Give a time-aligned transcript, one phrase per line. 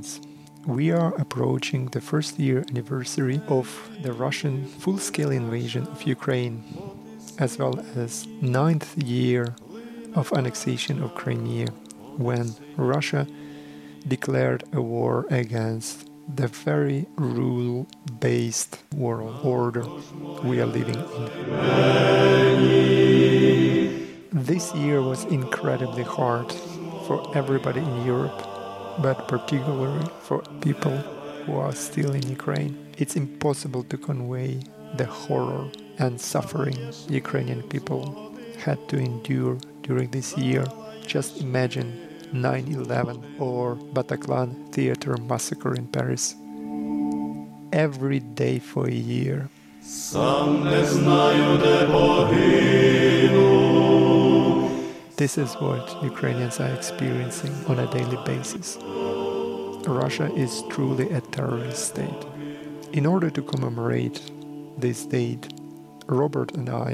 [0.00, 0.20] friends,
[0.66, 6.62] we are approaching the first year anniversary of the Russian full-scale invasion of Ukraine,
[7.38, 9.54] as well as ninth year
[10.14, 11.68] of annexation of Crimea,
[12.16, 13.26] when Russia
[14.08, 17.86] declared a war against the very rule
[18.20, 19.84] based world order
[20.44, 21.30] we are living in.
[24.32, 26.52] This year was incredibly hard
[27.06, 28.59] for everybody in Europe,
[28.98, 30.96] but particularly for people
[31.44, 32.76] who are still in Ukraine.
[32.98, 34.60] It's impossible to convey
[34.96, 36.76] the horror and suffering
[37.08, 40.64] Ukrainian people had to endure during this year.
[41.06, 41.88] Just imagine
[42.32, 46.34] 9 11 or Bataclan theater massacre in Paris.
[47.72, 49.48] Every day for a year.
[55.20, 58.78] This is what Ukrainians are experiencing on a daily basis.
[59.86, 62.22] Russia is truly a terrorist state.
[62.94, 64.18] In order to commemorate
[64.78, 65.46] this date,
[66.06, 66.90] Robert and I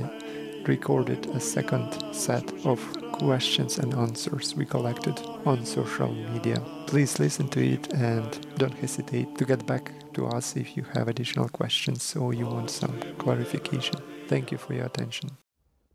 [0.66, 2.80] recorded a second set of
[3.12, 6.60] questions and answers we collected on social media.
[6.88, 11.06] Please listen to it and don't hesitate to get back to us if you have
[11.06, 13.94] additional questions or you want some clarification.
[14.26, 15.30] Thank you for your attention.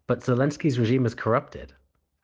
[0.07, 1.73] But Zelensky's regime is corrupted.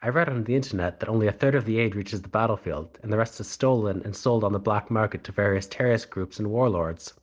[0.02, 3.00] I read on the internet that only a third of the aid reaches the battlefield,
[3.02, 6.38] and the rest is stolen and sold on the black market to various terrorist groups
[6.38, 7.14] and warlords.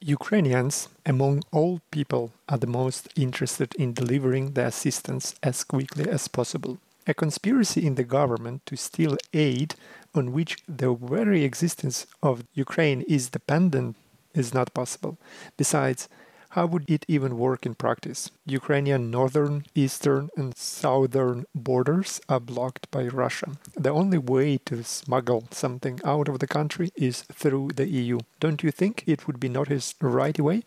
[0.00, 6.26] Ukrainians, among all people, are the most interested in delivering the assistance as quickly as
[6.26, 6.78] possible.
[7.06, 9.76] A conspiracy in the government to steal aid
[10.12, 13.94] on which the very existence of Ukraine is dependent
[14.34, 15.18] is not possible.
[15.56, 16.08] Besides,
[16.52, 18.30] how would it even work in practice?
[18.44, 23.52] Ukrainian northern, eastern, and southern borders are blocked by Russia.
[23.74, 28.18] The only way to smuggle something out of the country is through the EU.
[28.38, 30.64] Don't you think it would be noticed right away?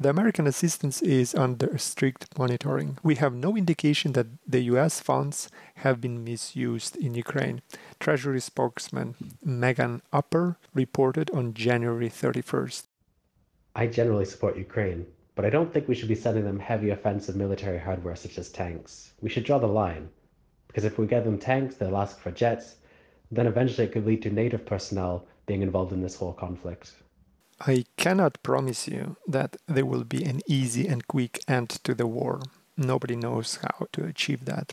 [0.00, 2.98] The American assistance is under strict monitoring.
[3.04, 7.62] We have no indication that the US funds have been misused in Ukraine.
[8.00, 9.14] Treasury spokesman
[9.44, 12.82] Megan Apper reported on January 31st.
[13.78, 15.04] I generally support Ukraine,
[15.34, 18.48] but I don't think we should be sending them heavy offensive military hardware such as
[18.48, 19.12] tanks.
[19.20, 20.08] We should draw the line,
[20.66, 22.76] because if we give them tanks, they'll ask for jets,
[23.30, 26.94] then eventually it could lead to NATO personnel being involved in this whole conflict.
[27.60, 32.06] I cannot promise you that there will be an easy and quick end to the
[32.06, 32.40] war.
[32.78, 34.72] Nobody knows how to achieve that.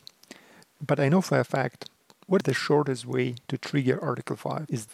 [0.80, 1.90] But I know for a fact
[2.26, 4.86] what the shortest way to trigger Article 5 is.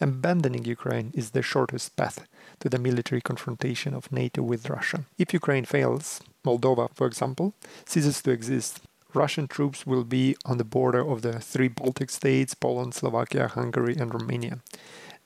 [0.00, 2.26] Abandoning Ukraine is the shortest path
[2.60, 5.04] to the military confrontation of NATO with Russia.
[5.18, 7.54] If Ukraine fails, Moldova, for example,
[7.84, 8.80] ceases to exist,
[9.12, 13.96] Russian troops will be on the border of the three Baltic states Poland, Slovakia, Hungary,
[13.98, 14.60] and Romania.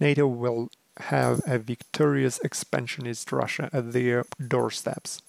[0.01, 5.21] NATO will have a victorious expansionist Russia at their doorsteps.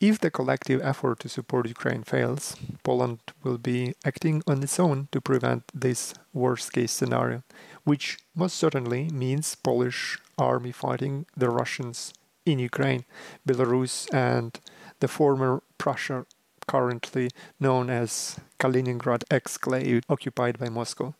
[0.00, 2.54] If the collective effort to support Ukraine fails,
[2.84, 7.42] Poland will be acting on its own to prevent this worst case scenario,
[7.82, 12.12] which most certainly means Polish army fighting the Russians
[12.46, 13.06] in Ukraine,
[13.44, 14.60] Belarus, and
[15.00, 16.26] the former Prussia,
[16.68, 21.16] currently known as Kaliningrad exclave, occupied by Moscow.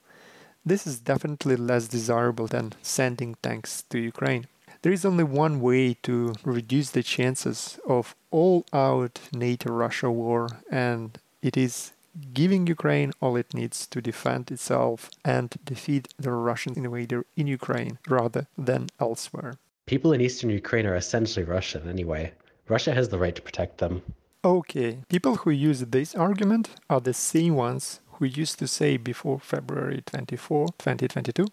[0.65, 4.47] This is definitely less desirable than sending tanks to Ukraine.
[4.83, 10.49] There is only one way to reduce the chances of all out NATO Russia war,
[10.71, 11.93] and it is
[12.33, 17.99] giving Ukraine all it needs to defend itself and defeat the Russian invader in Ukraine
[18.09, 19.55] rather than elsewhere.
[19.87, 22.33] People in eastern Ukraine are essentially Russian anyway.
[22.69, 24.03] Russia has the right to protect them.
[24.45, 29.41] Okay, people who use this argument are the same ones who used to say before
[29.41, 31.47] February 24, 2022,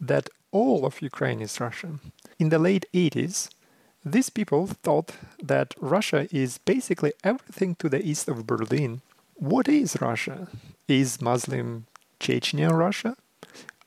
[0.00, 2.00] that all of Ukraine is Russian.
[2.38, 3.48] In the late 80s,
[4.04, 5.12] these people thought
[5.42, 9.00] that Russia is basically everything to the east of Berlin.
[9.36, 10.48] What is Russia?
[10.88, 11.86] Is Muslim
[12.18, 13.16] Chechnya Russia?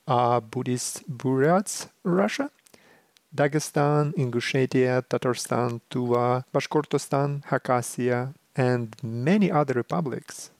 [0.08, 2.50] Are Buddhist Buryats Russia?
[3.34, 10.50] Dagestan, Ingushetia, Tatarstan, Tuva, Bashkortostan, Khakassia, and many other republics.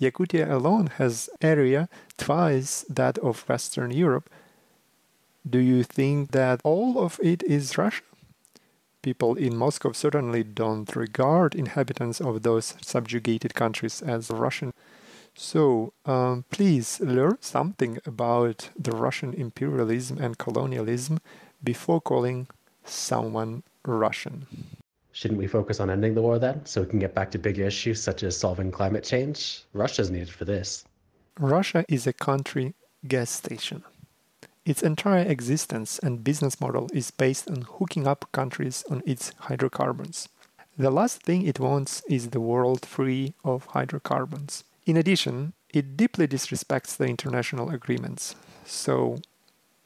[0.00, 4.30] Yakutia alone has area twice that of Western Europe.
[5.48, 8.02] Do you think that all of it is Russia?
[9.02, 14.72] People in Moscow certainly don't regard inhabitants of those subjugated countries as Russian.
[15.36, 21.20] So um, please learn something about the Russian imperialism and colonialism
[21.62, 22.48] before calling
[22.84, 24.46] someone Russian.
[25.12, 27.64] Shouldn't we focus on ending the war then, so we can get back to bigger
[27.64, 29.62] issues such as solving climate change?
[29.72, 30.84] Russia's needed for this.
[31.38, 32.74] Russia is a country
[33.06, 33.84] gas station.
[34.66, 40.28] Its entire existence and business model is based on hooking up countries on its hydrocarbons.
[40.76, 44.64] The last thing it wants is the world free of hydrocarbons.
[44.84, 48.34] In addition, it deeply disrespects the international agreements,
[48.64, 49.18] so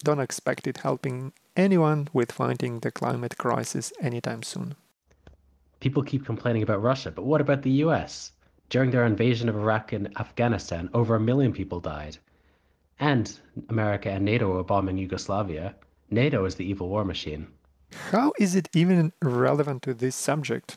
[0.03, 4.76] don't expect it helping anyone with fighting the climate crisis anytime soon.
[5.81, 8.33] People keep complaining about Russia, but what about the US?
[8.71, 12.17] During their invasion of Iraq and Afghanistan, over a million people died.
[13.00, 15.75] And America and NATO were bombing Yugoslavia.
[16.11, 17.47] NATO is the evil war machine.
[18.11, 20.76] How is it even relevant to this subject?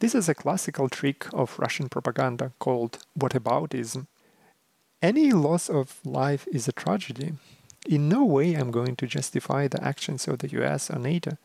[0.00, 4.06] This is a classical trick of Russian propaganda called whataboutism.
[5.00, 7.32] Any loss of life is a tragedy.
[7.88, 11.38] In no way I'm going to justify the actions of the US or NATO.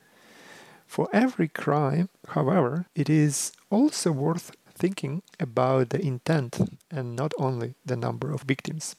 [0.85, 6.59] For every crime, however, it is also worth thinking about the intent
[6.91, 8.97] and not only the number of victims.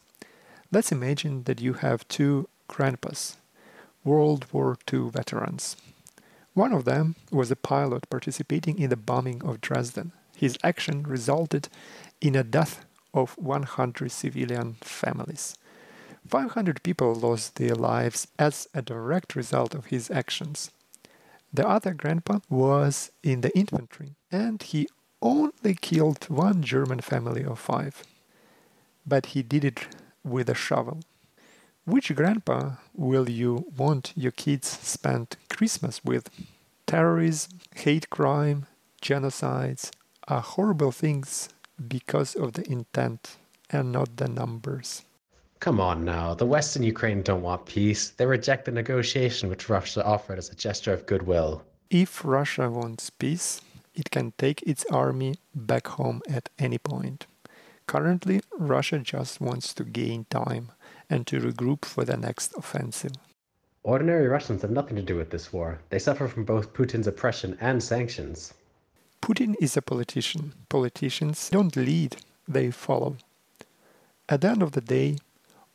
[0.75, 3.37] Let's imagine that you have two grandpas,
[4.03, 5.77] World War II veterans.
[6.53, 10.11] One of them was a pilot participating in the bombing of Dresden.
[10.37, 11.69] His action resulted
[12.21, 15.57] in a death of 100 civilian families.
[16.27, 20.73] 500 people lost their lives as a direct result of his actions.
[21.53, 24.89] The other grandpa was in the infantry and he
[25.23, 28.03] only killed one German family of five.
[29.07, 29.87] But he did it
[30.25, 31.01] with a shovel.
[31.85, 36.31] Which grandpa will you want your kids spend Christmas with?
[36.87, 38.67] Terrorism, hate crime,
[39.03, 39.91] genocides
[40.27, 41.51] are horrible things
[41.89, 43.37] because of the intent
[43.71, 45.03] and not the numbers.
[45.61, 48.11] Come on now, the West and Ukraine don't want peace.
[48.11, 51.63] They reject the negotiation which Russia offered as a gesture of goodwill.
[51.91, 53.61] If Russia wants peace,
[53.95, 57.27] it can take its army back home at any point.
[57.87, 60.73] Currently, Russia just wants to gain time
[61.11, 63.13] and to regroup for the next offensive.
[63.83, 65.79] Ordinary Russians have nothing to do with this war.
[65.91, 68.55] They suffer from both Putin's oppression and sanctions.
[69.21, 70.55] Putin is a politician.
[70.69, 72.17] Politicians don't lead,
[72.49, 73.17] they follow.
[74.29, 75.19] At the end of the day,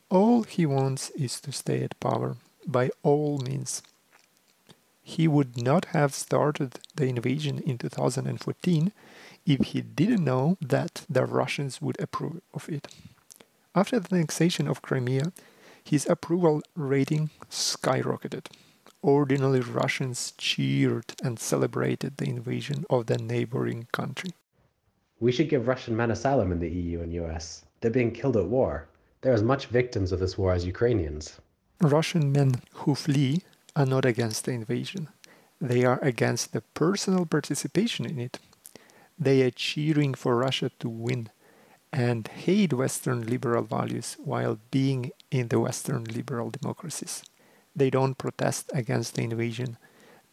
[0.10, 3.84] all he wants is to stay at power, by all means.
[5.04, 8.92] He would not have started the invasion in 2014
[9.50, 12.88] if he didn't know that the Russians would approve of it.
[13.74, 15.34] After the annexation of Crimea,
[15.84, 18.46] his approval rating skyrocketed.
[19.02, 24.32] Ordinary Russians cheered and celebrated the invasion of the neighboring country.
[25.20, 27.66] We should give Russian men asylum in the EU and US.
[27.82, 28.88] They're being killed at war.
[29.22, 31.40] They're as much victims of this war as Ukrainians.
[31.82, 33.42] Russian men who flee
[33.76, 35.10] are not against the invasion.
[35.60, 38.40] They are against the personal participation in it.
[39.20, 41.30] They are cheering for Russia to win
[41.92, 47.24] and hate Western liberal values while being in the Western liberal democracies.
[47.76, 49.78] They don't protest against the invasion,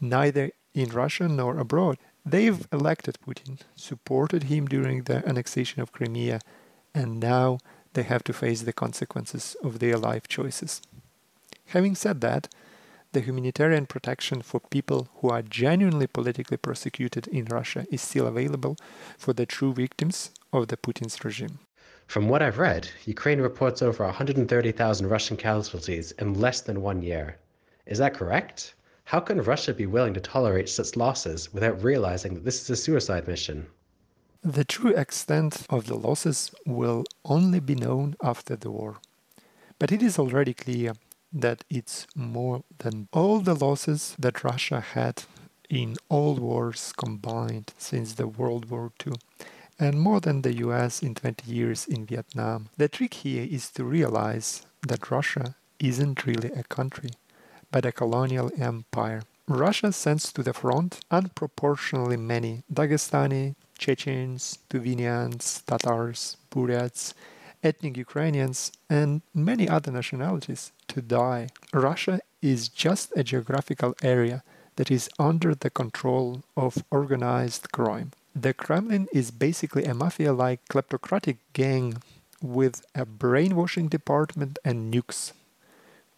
[0.01, 1.99] neither in Russia nor abroad.
[2.25, 6.41] They've elected Putin, supported him during the annexation of Crimea,
[6.95, 7.59] and now
[7.95, 10.83] they have to face the consequences of their life choices.
[11.67, 12.49] Having said that,
[13.13, 18.77] the humanitarian protection for people who are genuinely politically persecuted in Russia is still available
[19.19, 21.59] for the true victims of the Putin's regime.
[22.07, 27.39] From what I've read, Ukraine reports over 130,000 Russian casualties in less than one year.
[27.87, 28.75] Is that correct?
[29.05, 32.77] How can Russia be willing to tolerate such losses without realizing that this is a
[32.77, 33.67] suicide mission?
[34.43, 38.97] The true extent of the losses will only be known after the war.
[39.79, 40.93] But it is already clear
[41.41, 45.25] that it's more than all the losses that Russia had
[45.69, 49.15] in all wars combined since the World War II,
[49.79, 52.69] and more than the US in 20 years in Vietnam.
[52.79, 57.11] The trick here is to realize that Russia isn't really a country,
[57.71, 59.23] but a colonial empire.
[59.47, 67.13] Russia sends to the front unproportionally many Dagestani, Chechens, Tuvinians, Tatars, Buryats,
[67.63, 71.49] ethnic Ukrainians, and many other nationalities to die.
[71.73, 74.43] Russia is just a geographical area
[74.77, 78.13] that is under the control of organized crime.
[78.35, 82.03] The Kremlin is basically a mafia like kleptocratic gang
[82.43, 85.33] with a brainwashing department and nukes.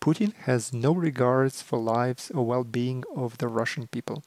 [0.00, 4.22] Putin has no regards for lives or well being of the Russian people.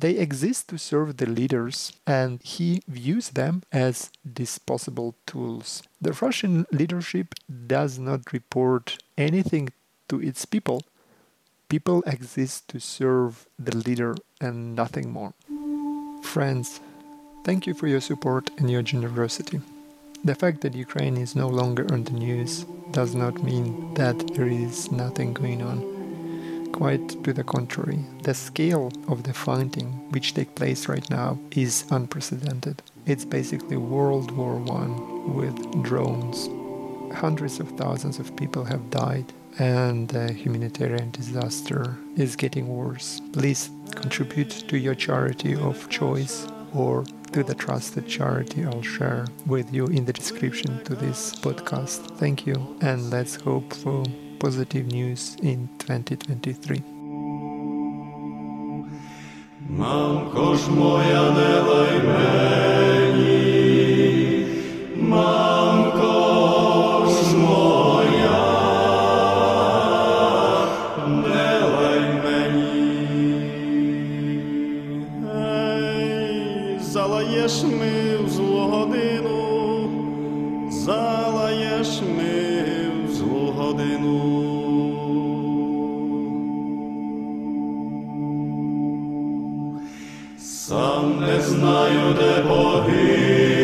[0.00, 5.82] They exist to serve the leaders, and he views them as disposable tools.
[6.00, 7.34] The Russian leadership
[7.66, 9.68] does not report anything
[10.08, 10.84] to its people.
[11.68, 15.34] People exist to serve the leader and nothing more.
[16.22, 16.80] Friends,
[17.44, 19.60] thank you for your support and your generosity.
[20.24, 24.48] The fact that Ukraine is no longer on the news does not mean that there
[24.48, 25.99] is nothing going on.
[26.72, 31.84] Quite to the contrary, the scale of the fighting which takes place right now is
[31.90, 32.82] unprecedented.
[33.06, 36.48] It's basically World War One with drones.
[37.14, 43.20] Hundreds of thousands of people have died, and the humanitarian disaster is getting worse.
[43.32, 49.72] Please contribute to your charity of choice or to the trusted charity I'll share with
[49.72, 52.16] you in the description to this podcast.
[52.18, 54.04] Thank you, and let's hope for
[54.39, 56.83] positive news in 2023.
[59.69, 62.48] Мамко ж моя не лай мені,
[90.70, 93.59] Сам не знаю, де погину,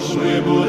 [0.00, 0.67] Przyszły budowę.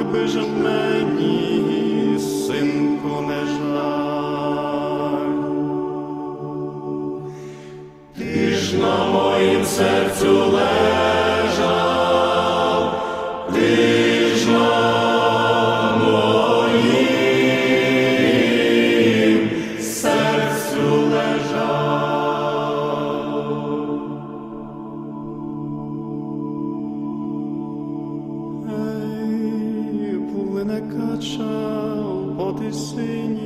[0.00, 5.30] Якби ж мені, синку, не жаль.
[8.18, 10.99] Ти ж на моїм серцю лежав,
[32.72, 33.39] sing.